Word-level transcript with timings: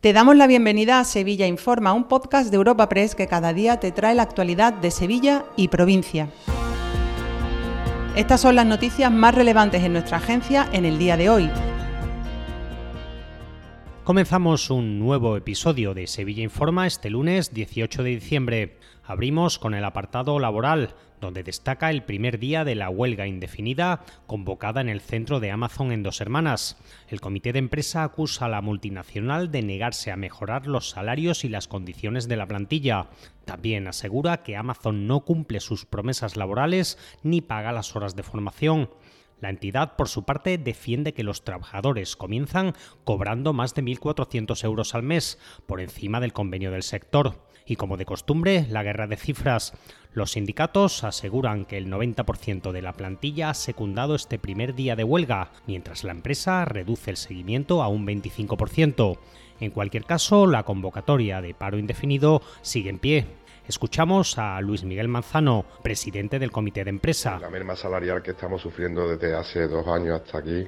Te 0.00 0.14
damos 0.14 0.34
la 0.34 0.46
bienvenida 0.46 0.98
a 0.98 1.04
Sevilla 1.04 1.46
Informa, 1.46 1.92
un 1.92 2.04
podcast 2.04 2.48
de 2.50 2.56
Europa 2.56 2.88
Press 2.88 3.14
que 3.14 3.26
cada 3.26 3.52
día 3.52 3.80
te 3.80 3.92
trae 3.92 4.14
la 4.14 4.22
actualidad 4.22 4.72
de 4.72 4.90
Sevilla 4.90 5.44
y 5.58 5.68
provincia. 5.68 6.30
Estas 8.16 8.40
son 8.40 8.56
las 8.56 8.64
noticias 8.64 9.12
más 9.12 9.34
relevantes 9.34 9.82
en 9.82 9.92
nuestra 9.92 10.16
agencia 10.16 10.66
en 10.72 10.86
el 10.86 10.98
día 10.98 11.18
de 11.18 11.28
hoy. 11.28 11.50
Comenzamos 14.02 14.70
un 14.70 14.98
nuevo 14.98 15.36
episodio 15.36 15.92
de 15.92 16.06
Sevilla 16.06 16.42
Informa 16.42 16.86
este 16.86 17.10
lunes 17.10 17.52
18 17.52 18.02
de 18.02 18.10
diciembre. 18.10 18.78
Abrimos 19.10 19.58
con 19.58 19.74
el 19.74 19.84
apartado 19.84 20.38
laboral, 20.38 20.94
donde 21.20 21.42
destaca 21.42 21.90
el 21.90 22.04
primer 22.04 22.38
día 22.38 22.64
de 22.64 22.76
la 22.76 22.90
huelga 22.90 23.26
indefinida 23.26 24.04
convocada 24.28 24.80
en 24.80 24.88
el 24.88 25.00
centro 25.00 25.40
de 25.40 25.50
Amazon 25.50 25.90
en 25.90 26.04
Dos 26.04 26.20
Hermanas. 26.20 26.76
El 27.08 27.20
comité 27.20 27.52
de 27.52 27.58
empresa 27.58 28.04
acusa 28.04 28.44
a 28.44 28.48
la 28.48 28.60
multinacional 28.60 29.50
de 29.50 29.62
negarse 29.62 30.12
a 30.12 30.16
mejorar 30.16 30.68
los 30.68 30.90
salarios 30.90 31.44
y 31.44 31.48
las 31.48 31.66
condiciones 31.66 32.28
de 32.28 32.36
la 32.36 32.46
plantilla. 32.46 33.08
También 33.46 33.88
asegura 33.88 34.44
que 34.44 34.56
Amazon 34.56 35.08
no 35.08 35.24
cumple 35.24 35.58
sus 35.58 35.86
promesas 35.86 36.36
laborales 36.36 36.96
ni 37.24 37.40
paga 37.40 37.72
las 37.72 37.96
horas 37.96 38.14
de 38.14 38.22
formación. 38.22 38.90
La 39.40 39.50
entidad, 39.50 39.96
por 39.96 40.08
su 40.08 40.24
parte, 40.24 40.56
defiende 40.56 41.14
que 41.14 41.24
los 41.24 41.42
trabajadores 41.42 42.14
comienzan 42.14 42.74
cobrando 43.02 43.52
más 43.54 43.74
de 43.74 43.82
1.400 43.82 44.62
euros 44.62 44.94
al 44.94 45.02
mes, 45.02 45.40
por 45.66 45.80
encima 45.80 46.20
del 46.20 46.32
convenio 46.32 46.70
del 46.70 46.84
sector. 46.84 47.49
Y 47.66 47.76
como 47.76 47.96
de 47.96 48.04
costumbre, 48.04 48.66
la 48.68 48.82
guerra 48.82 49.06
de 49.06 49.16
cifras. 49.16 49.74
Los 50.12 50.32
sindicatos 50.32 51.04
aseguran 51.04 51.64
que 51.64 51.78
el 51.78 51.86
90% 51.86 52.72
de 52.72 52.82
la 52.82 52.94
plantilla 52.94 53.50
ha 53.50 53.54
secundado 53.54 54.16
este 54.16 54.38
primer 54.38 54.74
día 54.74 54.96
de 54.96 55.04
huelga, 55.04 55.52
mientras 55.66 56.02
la 56.02 56.12
empresa 56.12 56.64
reduce 56.64 57.10
el 57.10 57.16
seguimiento 57.16 57.82
a 57.82 57.88
un 57.88 58.06
25%. 58.06 59.18
En 59.60 59.70
cualquier 59.70 60.04
caso, 60.04 60.46
la 60.46 60.64
convocatoria 60.64 61.40
de 61.40 61.54
paro 61.54 61.78
indefinido 61.78 62.42
sigue 62.62 62.90
en 62.90 62.98
pie. 62.98 63.26
Escuchamos 63.68 64.36
a 64.36 64.60
Luis 64.60 64.82
Miguel 64.82 65.06
Manzano, 65.06 65.64
presidente 65.82 66.40
del 66.40 66.50
comité 66.50 66.82
de 66.82 66.90
empresa. 66.90 67.38
La 67.38 67.50
merma 67.50 67.76
salarial 67.76 68.20
que 68.20 68.32
estamos 68.32 68.62
sufriendo 68.62 69.06
desde 69.06 69.36
hace 69.36 69.68
dos 69.68 69.86
años 69.86 70.20
hasta 70.20 70.38
aquí, 70.38 70.66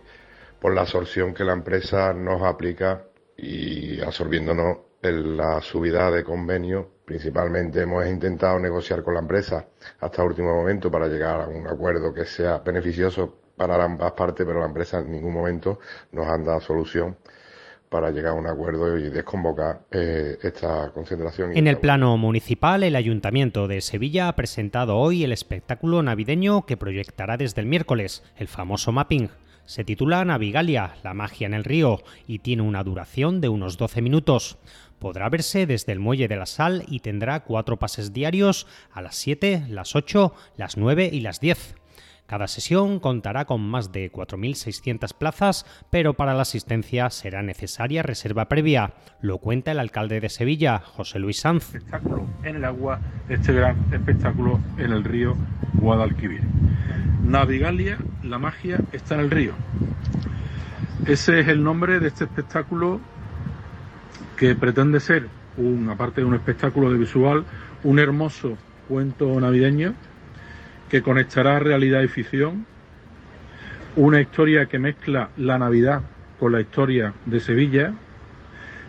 por 0.60 0.72
la 0.72 0.82
absorción 0.82 1.34
que 1.34 1.42
la 1.42 1.54
empresa 1.54 2.12
nos 2.12 2.42
aplica 2.42 3.06
y 3.36 4.00
absorbiéndonos 4.00 4.76
en 5.02 5.36
la 5.36 5.60
subida 5.60 6.10
de 6.10 6.24
convenio. 6.24 6.88
Principalmente 7.04 7.82
hemos 7.82 8.06
intentado 8.06 8.58
negociar 8.58 9.02
con 9.02 9.14
la 9.14 9.20
empresa 9.20 9.66
hasta 10.00 10.24
último 10.24 10.54
momento 10.54 10.90
para 10.90 11.08
llegar 11.08 11.42
a 11.42 11.48
un 11.48 11.66
acuerdo 11.66 12.14
que 12.14 12.24
sea 12.24 12.58
beneficioso 12.58 13.34
para 13.56 13.82
ambas 13.84 14.12
partes, 14.12 14.46
pero 14.46 14.60
la 14.60 14.66
empresa 14.66 15.00
en 15.00 15.12
ningún 15.12 15.34
momento 15.34 15.78
nos 16.12 16.26
ha 16.26 16.38
dado 16.38 16.60
solución 16.60 17.16
para 17.92 18.10
llegar 18.10 18.32
a 18.32 18.34
un 18.34 18.46
acuerdo 18.46 18.96
y 18.96 19.10
desconvocar 19.10 19.82
eh, 19.90 20.38
esta 20.40 20.90
concentración. 20.94 21.54
En 21.54 21.66
el 21.66 21.76
plano 21.76 22.16
municipal, 22.16 22.82
el 22.82 22.96
Ayuntamiento 22.96 23.68
de 23.68 23.82
Sevilla 23.82 24.28
ha 24.28 24.34
presentado 24.34 24.96
hoy 24.96 25.24
el 25.24 25.32
espectáculo 25.32 26.02
navideño 26.02 26.64
que 26.64 26.78
proyectará 26.78 27.36
desde 27.36 27.60
el 27.60 27.66
miércoles, 27.66 28.24
el 28.38 28.48
famoso 28.48 28.92
mapping. 28.92 29.28
Se 29.72 29.84
titula 29.84 30.22
Navigalia, 30.22 30.96
la 31.02 31.14
magia 31.14 31.46
en 31.46 31.54
el 31.54 31.64
río, 31.64 32.02
y 32.26 32.40
tiene 32.40 32.60
una 32.60 32.84
duración 32.84 33.40
de 33.40 33.48
unos 33.48 33.78
12 33.78 34.02
minutos. 34.02 34.58
Podrá 34.98 35.30
verse 35.30 35.64
desde 35.64 35.92
el 35.92 35.98
Muelle 35.98 36.28
de 36.28 36.36
la 36.36 36.44
Sal 36.44 36.84
y 36.88 37.00
tendrá 37.00 37.40
cuatro 37.40 37.78
pases 37.78 38.12
diarios 38.12 38.66
a 38.92 39.00
las 39.00 39.16
7, 39.16 39.64
las 39.70 39.96
8, 39.96 40.34
las 40.58 40.76
9 40.76 41.08
y 41.10 41.20
las 41.20 41.40
10. 41.40 41.76
Cada 42.26 42.48
sesión 42.48 43.00
contará 43.00 43.46
con 43.46 43.62
más 43.62 43.92
de 43.92 44.12
4.600 44.12 45.14
plazas, 45.16 45.64
pero 45.88 46.12
para 46.12 46.34
la 46.34 46.42
asistencia 46.42 47.08
será 47.08 47.42
necesaria 47.42 48.02
reserva 48.02 48.48
previa. 48.48 48.92
Lo 49.22 49.38
cuenta 49.38 49.72
el 49.72 49.78
alcalde 49.78 50.20
de 50.20 50.28
Sevilla, 50.28 50.80
José 50.80 51.18
Luis 51.18 51.40
Sanz. 51.40 51.74
Espectáculo 51.74 52.26
en 52.44 52.56
el 52.56 52.64
agua, 52.66 53.00
este 53.30 53.54
gran 53.54 53.76
espectáculo 53.90 54.60
en 54.76 54.92
el 54.92 55.02
río 55.02 55.34
Guadalquivir. 55.74 56.42
Navigalia, 57.22 57.98
la 58.22 58.38
magia 58.38 58.82
está 58.92 59.14
en 59.14 59.20
el 59.20 59.30
río. 59.30 59.52
Ese 61.06 61.40
es 61.40 61.48
el 61.48 61.62
nombre 61.62 62.00
de 62.00 62.08
este 62.08 62.24
espectáculo 62.24 63.00
que 64.36 64.54
pretende 64.54 65.00
ser, 65.00 65.28
un, 65.56 65.88
aparte 65.88 66.20
de 66.20 66.26
un 66.26 66.34
espectáculo 66.34 66.90
de 66.90 66.98
visual, 66.98 67.44
un 67.84 67.98
hermoso 67.98 68.56
cuento 68.88 69.38
navideño 69.40 69.94
que 70.90 71.02
conectará 71.02 71.58
realidad 71.58 72.02
y 72.02 72.08
ficción, 72.08 72.66
una 73.96 74.20
historia 74.20 74.66
que 74.66 74.78
mezcla 74.78 75.30
la 75.36 75.58
Navidad 75.58 76.02
con 76.38 76.52
la 76.52 76.60
historia 76.60 77.14
de 77.24 77.40
Sevilla, 77.40 77.94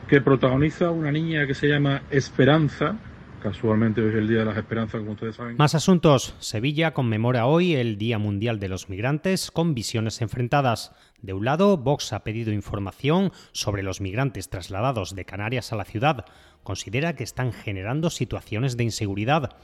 que 0.08 0.22
protagoniza 0.22 0.92
una 0.92 1.12
niña 1.12 1.46
que 1.46 1.54
se 1.54 1.68
llama 1.68 2.02
Esperanza, 2.10 2.98
casualmente 3.44 4.02
hoy 4.02 4.10
es 4.10 4.16
el 4.16 4.28
Día 4.28 4.40
de 4.40 4.46
las 4.46 4.58
Esperanzas, 4.58 5.02
como 5.02 5.12
ustedes 5.12 5.36
saben. 5.36 5.58
Más 5.58 5.76
asuntos. 5.76 6.34
Sevilla 6.40 6.94
conmemora 6.94 7.46
hoy 7.46 7.76
el 7.76 7.98
Día 7.98 8.18
Mundial 8.18 8.60
de 8.60 8.70
los 8.70 8.90
Migrantes 8.90 9.52
con 9.52 9.76
visiones 9.76 10.22
enfrentadas. 10.22 10.96
De 11.22 11.34
un 11.34 11.46
lado, 11.46 11.78
Vox 11.78 12.14
ha 12.14 12.24
pedido 12.24 12.52
información 12.54 13.32
sobre 13.52 13.84
los 13.84 14.02
migrantes 14.02 14.50
trasladados 14.50 15.14
de 15.14 15.26
Canarias 15.26 15.74
a 15.74 15.76
la 15.76 15.86
ciudad. 15.86 16.26
Considera 16.64 17.16
que 17.16 17.24
están 17.24 17.52
generando 17.52 18.10
situaciones 18.10 18.78
de 18.78 18.86
inseguridad. 18.86 19.58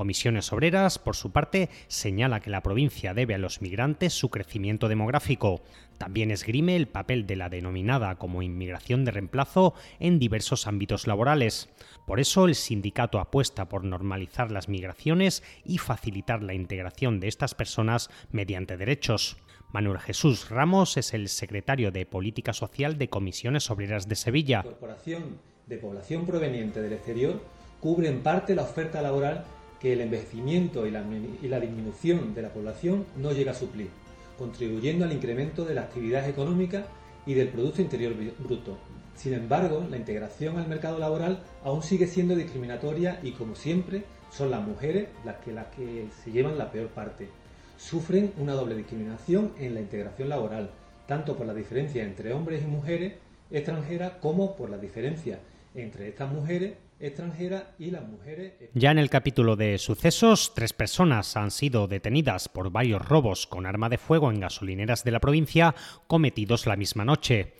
Comisiones 0.00 0.50
Obreras, 0.54 0.98
por 0.98 1.14
su 1.14 1.30
parte, 1.30 1.68
señala 1.86 2.40
que 2.40 2.48
la 2.48 2.62
provincia 2.62 3.12
debe 3.12 3.34
a 3.34 3.38
los 3.38 3.60
migrantes 3.60 4.14
su 4.14 4.30
crecimiento 4.30 4.88
demográfico. 4.88 5.60
También 5.98 6.30
esgrime 6.30 6.74
el 6.74 6.88
papel 6.88 7.26
de 7.26 7.36
la 7.36 7.50
denominada 7.50 8.14
como 8.14 8.40
inmigración 8.40 9.04
de 9.04 9.10
reemplazo 9.10 9.74
en 9.98 10.18
diversos 10.18 10.66
ámbitos 10.66 11.06
laborales. 11.06 11.68
Por 12.06 12.18
eso 12.18 12.46
el 12.46 12.54
sindicato 12.54 13.20
apuesta 13.20 13.68
por 13.68 13.84
normalizar 13.84 14.50
las 14.50 14.70
migraciones 14.70 15.42
y 15.66 15.76
facilitar 15.76 16.42
la 16.42 16.54
integración 16.54 17.20
de 17.20 17.28
estas 17.28 17.54
personas 17.54 18.08
mediante 18.32 18.78
derechos. 18.78 19.36
Manuel 19.70 19.98
Jesús 19.98 20.48
Ramos 20.48 20.96
es 20.96 21.12
el 21.12 21.28
secretario 21.28 21.90
de 21.90 22.06
Política 22.06 22.54
Social 22.54 22.96
de 22.96 23.10
Comisiones 23.10 23.70
Obreras 23.70 24.08
de 24.08 24.16
Sevilla. 24.16 24.62
La 24.62 24.70
incorporación 24.70 25.38
de 25.66 25.76
población 25.76 26.24
proveniente 26.24 26.80
del 26.80 26.94
exterior 26.94 27.42
cubre 27.80 28.08
en 28.08 28.22
parte 28.22 28.54
la 28.54 28.62
oferta 28.62 29.02
laboral 29.02 29.44
que 29.80 29.94
el 29.94 30.02
envejecimiento 30.02 30.86
y 30.86 30.90
la, 30.90 31.60
disminución 31.60 32.34
de 32.34 32.42
la 32.42 32.52
población 32.52 33.06
no 33.16 33.32
llega 33.32 33.52
a 33.52 33.54
suplir, 33.54 33.88
contribuyendo 34.38 35.04
al 35.04 35.12
incremento 35.12 35.64
de 35.64 35.74
la 35.74 35.82
actividad 35.82 36.28
económica 36.28 36.84
y 37.26 37.34
del 37.34 37.48
Producto 37.48 37.80
Interior 37.80 38.14
Bruto. 38.38 38.78
Sin 39.16 39.32
embargo, 39.32 39.86
la 39.90 39.96
integración 39.96 40.58
al 40.58 40.68
mercado 40.68 40.98
laboral 40.98 41.42
aún 41.64 41.82
sigue 41.82 42.06
siendo 42.06 42.36
discriminatoria 42.36 43.20
y, 43.22 43.32
como 43.32 43.54
siempre, 43.54 44.04
son 44.30 44.50
las 44.50 44.66
mujeres 44.66 45.08
las 45.24 45.36
que, 45.36 45.52
las 45.52 45.66
que 45.68 46.06
se 46.22 46.30
llevan 46.30 46.58
la 46.58 46.70
peor 46.70 46.88
parte. 46.88 47.28
Sufren 47.78 48.32
una 48.38 48.52
doble 48.52 48.76
discriminación 48.76 49.52
en 49.58 49.74
la 49.74 49.80
integración 49.80 50.28
laboral, 50.28 50.70
tanto 51.06 51.36
por 51.36 51.46
la 51.46 51.54
diferencia 51.54 52.04
entre 52.04 52.34
hombres 52.34 52.62
y 52.62 52.66
mujeres 52.66 53.14
extranjeras 53.50 54.12
como 54.20 54.56
por 54.56 54.70
la 54.70 54.78
diferencia 54.78 55.40
entre 55.74 56.08
estas 56.08 56.30
mujeres 56.30 56.74
Ya 58.74 58.90
en 58.90 58.98
el 58.98 59.08
capítulo 59.08 59.56
de 59.56 59.78
sucesos, 59.78 60.52
tres 60.54 60.74
personas 60.74 61.34
han 61.34 61.50
sido 61.50 61.88
detenidas 61.88 62.50
por 62.50 62.70
varios 62.70 63.00
robos 63.00 63.46
con 63.46 63.64
arma 63.64 63.88
de 63.88 63.96
fuego 63.96 64.30
en 64.30 64.40
gasolineras 64.40 65.02
de 65.02 65.10
la 65.10 65.20
provincia 65.20 65.74
cometidos 66.06 66.66
la 66.66 66.76
misma 66.76 67.06
noche. 67.06 67.54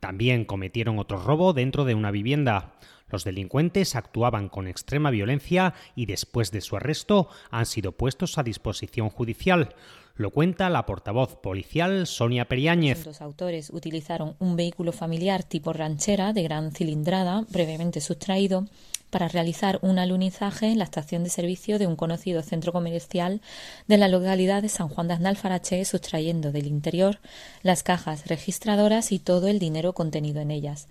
También 0.00 0.46
cometieron 0.46 0.98
otro 0.98 1.18
robo 1.22 1.52
dentro 1.52 1.84
de 1.84 1.94
una 1.94 2.10
vivienda. 2.10 2.78
Los 3.10 3.24
delincuentes 3.24 3.96
actuaban 3.96 4.48
con 4.48 4.66
extrema 4.66 5.10
violencia 5.10 5.74
y 5.94 6.06
después 6.06 6.50
de 6.50 6.62
su 6.62 6.76
arresto 6.76 7.28
han 7.50 7.66
sido 7.66 7.92
puestos 7.92 8.38
a 8.38 8.42
disposición 8.42 9.10
judicial. 9.10 9.74
Lo 10.18 10.30
cuenta 10.30 10.70
la 10.70 10.86
portavoz 10.86 11.36
policial 11.36 12.06
Sonia 12.06 12.46
Periáñez. 12.46 13.04
Los 13.04 13.20
autores 13.20 13.68
utilizaron 13.68 14.34
un 14.38 14.56
vehículo 14.56 14.92
familiar 14.92 15.42
tipo 15.42 15.74
ranchera 15.74 16.32
de 16.32 16.42
gran 16.42 16.72
cilindrada, 16.72 17.44
brevemente 17.50 18.00
sustraído, 18.00 18.64
para 19.10 19.28
realizar 19.28 19.78
un 19.82 19.98
alunizaje 19.98 20.68
en 20.68 20.78
la 20.78 20.84
estación 20.84 21.22
de 21.22 21.28
servicio 21.28 21.78
de 21.78 21.86
un 21.86 21.96
conocido 21.96 22.42
centro 22.42 22.72
comercial 22.72 23.42
de 23.88 23.98
la 23.98 24.08
localidad 24.08 24.62
de 24.62 24.70
San 24.70 24.88
Juan 24.88 25.06
de 25.08 25.14
Aznalfarache, 25.14 25.84
sustrayendo 25.84 26.50
del 26.50 26.66
interior 26.66 27.18
las 27.62 27.82
cajas 27.82 28.26
registradoras 28.26 29.12
y 29.12 29.18
todo 29.18 29.48
el 29.48 29.58
dinero 29.58 29.92
contenido 29.92 30.40
en 30.40 30.50
ellas. 30.50 30.88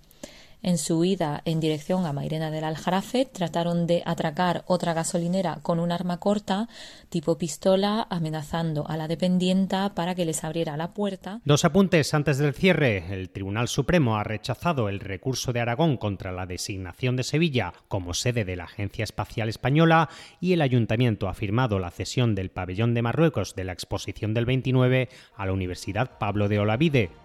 En 0.61 0.77
su 0.77 0.99
huida 0.99 1.41
en 1.45 1.59
dirección 1.59 2.05
a 2.05 2.13
Mairena 2.13 2.51
del 2.51 2.63
Aljarafe, 2.63 3.25
trataron 3.25 3.87
de 3.87 4.01
atracar 4.05 4.63
otra 4.67 4.93
gasolinera 4.93 5.59
con 5.61 5.79
un 5.79 5.91
arma 5.91 6.19
corta, 6.19 6.67
tipo 7.09 7.37
pistola, 7.37 8.07
amenazando 8.09 8.87
a 8.87 8.97
la 8.97 9.07
dependienta 9.07 9.93
para 9.93 10.15
que 10.15 10.25
les 10.25 10.43
abriera 10.43 10.77
la 10.77 10.93
puerta. 10.93 11.41
Dos 11.45 11.65
apuntes 11.65 12.13
antes 12.13 12.37
del 12.37 12.53
cierre. 12.53 13.13
El 13.13 13.29
Tribunal 13.29 13.67
Supremo 13.67 14.17
ha 14.17 14.23
rechazado 14.23 14.89
el 14.89 14.99
recurso 14.99 15.53
de 15.53 15.59
Aragón 15.59 15.97
contra 15.97 16.31
la 16.31 16.45
designación 16.45 17.15
de 17.15 17.23
Sevilla 17.23 17.73
como 17.87 18.13
sede 18.13 18.45
de 18.45 18.55
la 18.55 18.65
Agencia 18.65 19.03
Espacial 19.03 19.49
Española 19.49 20.09
y 20.39 20.53
el 20.53 20.61
Ayuntamiento 20.61 21.27
ha 21.27 21.33
firmado 21.33 21.79
la 21.79 21.91
cesión 21.91 22.35
del 22.35 22.49
pabellón 22.49 22.93
de 22.93 23.01
Marruecos 23.01 23.55
de 23.55 23.63
la 23.65 23.73
exposición 23.73 24.33
del 24.33 24.45
29 24.45 25.09
a 25.35 25.45
la 25.45 25.53
Universidad 25.53 26.17
Pablo 26.17 26.47
de 26.47 26.59
Olavide. 26.59 27.24